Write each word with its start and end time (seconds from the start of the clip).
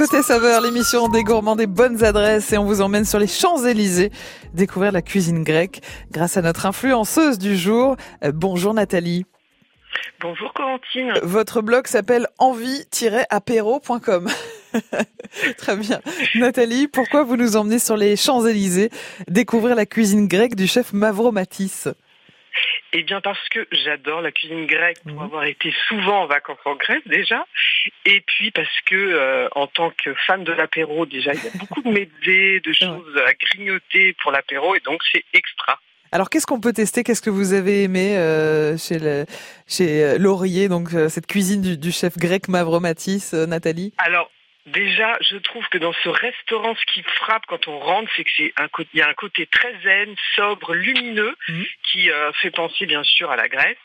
Côté 0.00 0.22
saveur, 0.22 0.62
l'émission 0.62 1.08
des 1.08 1.22
gourmands 1.22 1.56
des 1.56 1.66
bonnes 1.66 2.02
adresses 2.02 2.54
et 2.54 2.56
on 2.56 2.64
vous 2.64 2.80
emmène 2.80 3.04
sur 3.04 3.18
les 3.18 3.26
Champs-Élysées 3.26 4.10
découvrir 4.54 4.92
la 4.92 5.02
cuisine 5.02 5.44
grecque 5.44 5.82
grâce 6.10 6.38
à 6.38 6.40
notre 6.40 6.64
influenceuse 6.64 7.38
du 7.38 7.54
jour. 7.54 7.96
Euh, 8.24 8.32
bonjour 8.32 8.72
Nathalie. 8.72 9.26
Bonjour 10.22 10.54
Corentine. 10.54 11.12
Votre 11.22 11.60
blog 11.60 11.86
s'appelle 11.86 12.28
envie-apéro.com. 12.38 14.28
Très 15.58 15.76
bien. 15.76 16.00
Nathalie, 16.34 16.88
pourquoi 16.88 17.22
vous 17.22 17.36
nous 17.36 17.58
emmenez 17.58 17.78
sur 17.78 17.98
les 17.98 18.16
Champs-Élysées 18.16 18.88
découvrir 19.28 19.76
la 19.76 19.84
cuisine 19.84 20.28
grecque 20.28 20.54
du 20.54 20.66
chef 20.66 20.94
Mavromatis? 20.94 21.88
Eh 22.92 23.02
bien 23.02 23.20
parce 23.20 23.48
que 23.50 23.66
j'adore 23.72 24.20
la 24.20 24.32
cuisine 24.32 24.66
grecque 24.66 24.98
pour 25.04 25.18
mhm. 25.18 25.22
avoir 25.24 25.44
été 25.44 25.72
souvent 25.88 26.22
en 26.22 26.26
vacances 26.26 26.58
en 26.64 26.74
Grèce 26.74 27.02
déjà, 27.06 27.46
et 28.04 28.20
puis 28.20 28.50
parce 28.50 28.80
que 28.86 28.94
euh, 28.94 29.48
en 29.52 29.66
tant 29.66 29.90
que 29.90 30.14
fan 30.26 30.44
de 30.44 30.52
l'apéro 30.52 31.06
déjà 31.06 31.32
il 31.32 31.44
y 31.44 31.46
a 31.46 31.50
beaucoup 31.58 31.82
de 31.82 31.90
médés, 31.90 32.60
de 32.60 32.72
choses 32.72 33.16
à 33.26 33.32
grignoter 33.34 34.14
pour 34.22 34.32
l'apéro 34.32 34.74
et 34.74 34.80
donc 34.80 35.00
c'est 35.12 35.24
extra. 35.32 35.78
Alors 36.12 36.28
qu'est-ce 36.28 36.46
qu'on 36.46 36.60
peut 36.60 36.72
tester? 36.72 37.04
Qu'est-ce 37.04 37.22
que 37.22 37.30
vous 37.30 37.52
avez 37.52 37.84
aimé 37.84 38.16
euh, 38.16 38.76
chez 38.76 38.98
le, 38.98 39.26
chez 39.68 40.02
euh, 40.02 40.18
Laurier, 40.18 40.68
donc 40.68 40.88
cette 41.08 41.28
cuisine 41.28 41.62
du, 41.62 41.78
du 41.78 41.92
chef 41.92 42.18
grec 42.18 42.48
Mavromatis, 42.48 43.32
Nathalie? 43.32 43.92
Alors 43.98 44.28
Déjà, 44.66 45.16
je 45.20 45.36
trouve 45.38 45.66
que 45.68 45.78
dans 45.78 45.92
ce 46.04 46.08
restaurant, 46.08 46.74
ce 46.74 46.92
qui 46.92 47.02
frappe 47.02 47.44
quand 47.46 47.66
on 47.66 47.78
rentre, 47.78 48.10
c'est 48.14 48.24
que 48.24 48.30
c'est 48.36 48.52
un 48.56 48.68
côté, 48.68 48.90
il 48.92 48.98
y 48.98 49.02
a 49.02 49.08
un 49.08 49.14
côté 49.14 49.46
très 49.46 49.72
zen, 49.82 50.14
sobre, 50.36 50.74
lumineux, 50.74 51.34
mhm. 51.48 51.64
qui 51.90 52.10
euh, 52.10 52.30
fait 52.34 52.50
penser 52.50 52.86
bien 52.86 53.02
sûr 53.02 53.30
à 53.30 53.36
la 53.36 53.48
Grèce. 53.48 53.78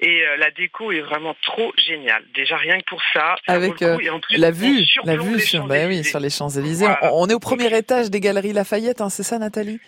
Et 0.00 0.22
euh, 0.26 0.36
la 0.36 0.50
déco 0.50 0.92
est 0.92 1.00
vraiment 1.00 1.34
trop 1.42 1.72
géniale. 1.76 2.22
Déjà 2.34 2.56
rien 2.56 2.78
que 2.78 2.84
pour 2.84 3.02
ça. 3.12 3.36
Avec 3.46 3.82
euh, 3.82 3.96
la 4.30 4.50
vue, 4.50 4.84
la 5.04 5.16
vue 5.16 5.40
sur, 5.40 5.66
bah 5.66 5.86
oui, 5.86 6.04
sur 6.04 6.20
les 6.20 6.30
Champs 6.30 6.50
Élysées. 6.50 6.86
On, 7.02 7.26
est 7.28 7.34
au 7.34 7.40
premier 7.40 7.76
étage 7.76 8.10
des 8.10 8.20
Galeries 8.20 8.52
Lafayette, 8.52 9.00
hein, 9.00 9.10
c'est 9.10 9.24
ça, 9.24 9.38
Nathalie? 9.38 9.80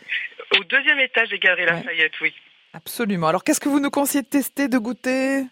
Au 0.59 0.65
deuxième 0.65 0.99
étage 0.99 1.29
des 1.29 1.39
Galeries 1.39 1.67
Lafayette, 1.67 2.13
oui. 2.21 2.35
Absolument. 2.73 3.29
Alors 3.29 3.45
qu'est-ce 3.45 3.61
que 3.61 3.69
vous 3.69 3.81
nous 3.81 3.91
conseillez 3.91 4.23
de 4.23 4.29
tester, 4.29 4.69
de 4.69 4.79
goûter? 4.79 5.45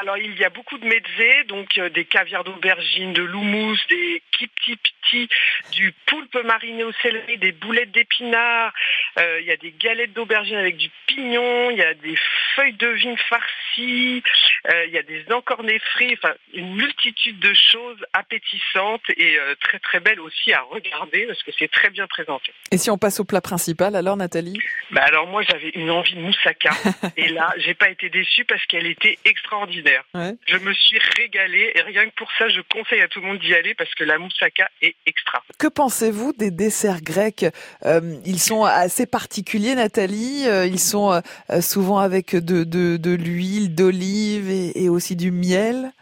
Alors 0.00 0.18
il 0.18 0.38
y 0.38 0.44
a 0.44 0.50
beaucoup 0.50 0.78
de 0.78 0.84
mezzés, 0.84 1.44
donc 1.48 1.78
euh, 1.78 1.88
des 1.88 2.04
caviars 2.04 2.44
d'aubergine, 2.44 3.12
de 3.12 3.22
l'houmous, 3.22 3.76
des 3.88 4.22
kipti 4.38 4.76
piti, 4.76 5.28
du 5.72 5.92
poulpe 6.06 6.36
mariné 6.44 6.84
au 6.84 6.92
céleri, 7.02 7.38
des 7.38 7.52
boulettes 7.52 7.92
d'épinards, 7.92 8.72
euh, 9.18 9.40
il 9.40 9.46
y 9.46 9.52
a 9.52 9.56
des 9.56 9.72
galettes 9.72 10.12
d'aubergine 10.12 10.56
avec 10.56 10.76
du 10.76 10.90
pignon, 11.06 11.70
il 11.70 11.78
y 11.78 11.82
a 11.82 11.94
des 11.94 12.16
feuilles 12.54 12.74
de 12.74 12.88
vigne 12.88 13.16
farcies, 13.28 14.22
euh, 14.70 14.86
il 14.86 14.92
y 14.92 14.98
a 14.98 15.02
des 15.02 15.24
encornets 15.32 15.78
frits, 15.78 16.14
enfin 16.14 16.34
une 16.52 16.74
multitude 16.74 17.38
de 17.38 17.54
choses 17.54 17.98
appétissantes 18.12 19.02
et 19.16 19.38
très 19.60 19.78
très 19.78 20.00
belles 20.00 20.20
aussi 20.20 20.52
à 20.52 20.62
regarder 20.62 21.26
parce 21.26 21.42
que 21.42 21.50
c'est 21.58 21.70
très 21.70 21.90
bien 21.90 22.06
présenté. 22.06 22.52
Et 22.70 22.78
si 22.78 22.90
on 22.90 22.98
passe 22.98 23.20
au 23.20 23.24
plat 23.24 23.40
principal 23.40 23.96
alors 23.96 24.16
Nathalie? 24.16 24.58
Bah 24.90 25.02
alors 25.02 25.26
moi 25.26 25.42
j'avais 25.42 25.70
une 25.70 25.90
envie 25.90 26.14
de 26.14 26.20
moussaka 26.20 26.70
et 27.16 27.28
là 27.28 27.52
j'ai 27.58 27.74
pas 27.74 27.90
été 27.90 28.08
déçue 28.08 28.44
parce 28.44 28.64
qu'elle 28.66 28.86
était 28.86 29.18
extraordinaire. 29.24 30.04
Je 30.46 30.56
me 30.58 30.72
suis 30.72 30.98
régalée 31.18 31.72
et 31.74 31.82
rien 31.82 32.06
que 32.06 32.14
pour 32.14 32.30
ça, 32.38 32.48
je 32.48 32.60
conseille 32.72 33.00
à 33.00 33.08
tout 33.08 33.20
le 33.20 33.26
monde 33.26 33.38
d'y 33.38 33.54
aller 33.54 33.74
parce 33.74 33.92
que 33.94 34.04
la 34.04 34.18
moussaka 34.18 34.68
est 34.82 34.94
extra. 35.06 35.42
Que 35.58 35.68
pensez-vous 35.68 36.32
des 36.32 36.50
desserts 36.50 37.02
grecs? 37.02 37.46
Euh, 37.84 38.16
Ils 38.24 38.38
sont 38.38 38.64
assez 38.64 39.06
particuliers, 39.06 39.74
Nathalie. 39.74 40.44
Euh, 40.46 40.66
ils 40.66 40.80
sont 40.80 41.12
euh, 41.12 41.60
souvent 41.60 41.98
avec 41.98 42.34
de, 42.34 42.64
de, 42.64 43.14
l'huile 43.14 43.74
d'olive 43.74 44.50
et, 44.50 44.88
aussi 44.88 45.16
du 45.16 45.30
miel? 45.30 45.92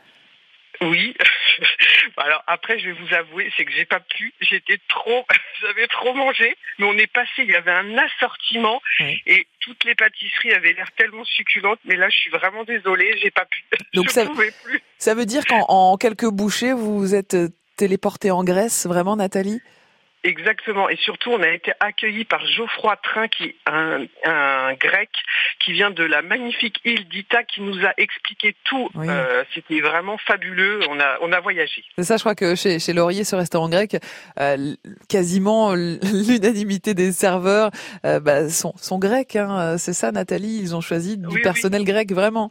Oui. 0.81 1.15
Alors 2.17 2.43
après, 2.47 2.79
je 2.79 2.91
vais 2.91 2.93
vous 2.93 3.15
avouer, 3.15 3.53
c'est 3.57 3.65
que 3.65 3.73
j'ai 3.73 3.85
pas 3.85 4.01
pu. 4.01 4.33
J'étais 4.41 4.79
trop, 4.89 5.25
j'avais 5.61 5.87
trop 5.89 6.15
mangé. 6.15 6.57
Mais 6.79 6.87
on 6.87 6.97
est 6.99 7.07
passé. 7.07 7.31
Il 7.39 7.51
y 7.51 7.57
avait 7.57 7.73
un 7.73 7.97
assortiment 7.99 8.81
et 9.01 9.47
toutes 9.61 9.85
les 9.85 9.95
pâtisseries 9.95 10.53
avaient 10.53 10.73
l'air 10.73 10.91
tellement 10.97 11.25
succulentes. 11.25 11.81
Mais 11.85 11.97
là, 11.97 12.09
je 12.09 12.17
suis 12.17 12.31
vraiment 12.31 12.65
désolée, 12.65 13.17
j'ai 13.23 13.31
pas 13.31 13.45
pu. 13.45 13.65
Donc 13.95 14.07
je 14.09 14.13
ça, 14.13 14.27
pouvais 14.27 14.53
plus. 14.65 14.81
Ça 14.99 15.15
veut 15.15 15.27
dire 15.27 15.45
qu'en 15.47 15.97
quelques 15.97 16.29
bouchées, 16.29 16.73
vous 16.73 16.99
vous 16.99 17.15
êtes 17.15 17.37
téléporté 17.77 18.31
en 18.31 18.45
Grèce, 18.45 18.87
vraiment, 18.87 19.17
Nathalie? 19.17 19.61
Exactement. 20.25 20.89
Et 20.89 20.97
surtout, 20.97 21.31
on 21.31 21.43
a 21.43 21.51
été 21.51 21.73
accueillis 21.81 22.25
par 22.25 22.45
Geoffroy 22.47 22.97
Train, 23.03 23.29
qui 23.29 23.45
est 23.45 23.57
un, 23.67 24.07
grec 24.81 25.11
qui 25.63 25.73
vient 25.73 25.91
de 25.91 26.03
la 26.03 26.23
magnifique 26.23 26.81
île 26.85 27.07
d'Ita, 27.09 27.45
qui 27.45 27.61
nous 27.61 27.85
a 27.85 27.93
expliqué 27.99 28.57
tout. 28.65 28.89
Euh, 28.97 29.45
c'était 29.55 29.81
vraiment 29.81 30.17
fabuleux. 30.19 30.81
On 30.89 30.99
a, 30.99 31.19
on 31.21 31.31
a 31.33 31.41
voyagé. 31.41 31.85
C'est 31.99 32.05
ça, 32.05 32.17
je 32.17 32.23
crois 32.23 32.35
que 32.35 32.55
chez, 32.55 32.79
chez 32.79 32.95
Laurier, 32.95 33.25
ce 33.25 33.37
restaurant 33.37 33.69
grec, 33.69 33.97
euh, 34.41 34.75
quasiment 35.11 35.75
l'unanimité 35.75 36.95
des 36.95 37.13
serveurs 37.13 37.71
euh, 38.07 38.19
bah, 38.19 38.49
sont, 38.49 38.73
sont 38.77 38.99
grecs. 38.99 39.37
Hein. 39.37 39.77
C'est 39.77 39.93
ça, 39.93 40.11
Nathalie? 40.11 40.59
Ils 40.59 40.75
ont 40.75 40.81
choisi 40.81 41.19
du 41.19 41.43
personnel 41.43 41.85
grec, 41.85 42.11
vraiment? 42.13 42.51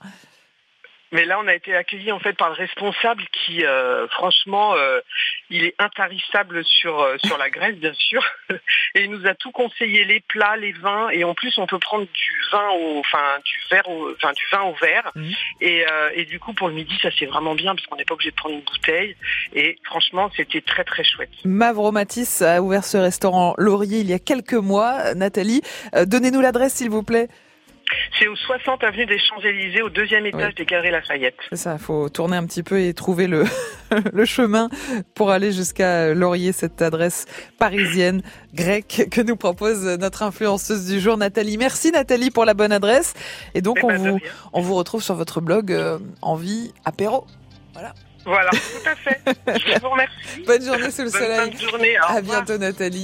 Mais 1.13 1.25
là, 1.25 1.39
on 1.39 1.47
a 1.47 1.53
été 1.53 1.75
accueillis 1.75 2.11
en 2.11 2.19
fait 2.19 2.33
par 2.33 2.49
le 2.49 2.55
responsable 2.55 3.23
qui, 3.31 3.63
euh, 3.63 4.07
franchement, 4.07 4.73
euh, 4.75 4.99
il 5.51 5.63
est 5.63 5.75
intarissable 5.77 6.65
sur 6.65 6.99
euh, 6.99 7.17
sur 7.23 7.37
la 7.37 7.51
Grèce, 7.51 7.75
bien 7.75 7.93
sûr, 7.93 8.23
et 8.95 9.03
il 9.03 9.11
nous 9.11 9.27
a 9.27 9.35
tout 9.35 9.51
conseillé, 9.51 10.05
les 10.05 10.21
plats, 10.21 10.57
les 10.57 10.71
vins, 10.71 11.09
et 11.09 11.23
en 11.23 11.35
plus, 11.35 11.55
on 11.59 11.67
peut 11.67 11.77
prendre 11.77 12.07
du 12.11 12.41
vin 12.51 12.67
au, 12.71 12.99
enfin 12.99 13.39
du 13.45 13.59
verre, 13.69 13.87
au, 13.87 14.11
enfin 14.11 14.33
du 14.33 14.43
vin 14.51 14.63
au 14.63 14.73
verre, 14.81 15.11
mmh. 15.13 15.31
et, 15.61 15.85
et 16.15 16.25
du 16.25 16.39
coup, 16.39 16.53
pour 16.53 16.67
le 16.67 16.73
midi, 16.73 16.97
ça 16.99 17.09
c'est 17.17 17.27
vraiment 17.27 17.53
bien 17.53 17.75
parce 17.75 17.85
qu'on 17.85 17.95
n'est 17.95 18.05
pas 18.05 18.15
obligé 18.15 18.31
de 18.31 18.35
prendre 18.35 18.55
une 18.55 18.61
bouteille, 18.61 19.15
et 19.53 19.77
franchement, 19.83 20.31
c'était 20.35 20.61
très 20.61 20.83
très 20.83 21.03
chouette. 21.03 21.29
Mavromatis 21.45 22.41
a 22.41 22.59
ouvert 22.59 22.83
ce 22.83 22.97
restaurant 22.97 23.53
Laurier 23.59 23.99
il 23.99 24.09
y 24.09 24.13
a 24.13 24.19
quelques 24.19 24.53
mois. 24.53 25.13
Nathalie, 25.13 25.61
donnez-nous 25.93 26.41
l'adresse, 26.41 26.73
s'il 26.73 26.89
vous 26.89 27.03
plaît. 27.03 27.27
C'est 28.19 28.27
au 28.27 28.35
60 28.35 28.83
avenue 28.83 29.05
des 29.05 29.19
Champs-Élysées, 29.19 29.81
au 29.81 29.89
deuxième 29.89 30.25
étage 30.25 30.55
des 30.55 30.65
Galeries 30.65 30.91
Lafayette. 30.91 31.35
C'est 31.49 31.57
ça, 31.57 31.73
il 31.73 31.83
faut 31.83 32.09
tourner 32.09 32.37
un 32.37 32.45
petit 32.45 32.63
peu 32.63 32.79
et 32.79 32.93
trouver 32.93 33.27
le, 33.27 33.43
le 34.13 34.25
chemin 34.25 34.69
pour 35.15 35.31
aller 35.31 35.51
jusqu'à 35.51 36.13
Laurier, 36.13 36.51
cette 36.51 36.81
adresse 36.81 37.25
parisienne 37.59 38.21
grecque 38.53 39.07
que 39.11 39.21
nous 39.21 39.35
propose 39.35 39.85
notre 39.99 40.23
influenceuse 40.23 40.87
du 40.87 40.99
jour, 40.99 41.17
Nathalie. 41.17 41.57
Merci 41.57 41.91
Nathalie 41.91 42.31
pour 42.31 42.45
la 42.45 42.53
bonne 42.53 42.71
adresse. 42.71 43.13
Et 43.53 43.61
donc 43.61 43.77
eh 43.81 43.85
on, 43.85 43.87
ben, 43.87 43.97
vous, 43.97 44.19
on 44.53 44.61
vous 44.61 44.75
retrouve 44.75 45.03
sur 45.03 45.15
votre 45.15 45.41
blog 45.41 45.71
euh, 45.71 45.99
Envie 46.21 46.73
Apéro. 46.85 47.25
Voilà. 47.73 47.93
Voilà, 48.25 48.51
tout 48.51 48.89
à 48.89 48.95
fait. 48.95 49.19
Je 49.75 49.79
vous 49.81 49.89
remercie. 49.89 50.43
Bonne 50.47 50.63
journée 50.63 50.91
sous 50.91 51.03
le 51.03 51.09
soleil. 51.09 51.49
Bonne 51.51 51.69
journée. 51.69 51.97
à 51.97 52.21
bientôt 52.21 52.57
Nathalie. 52.57 53.01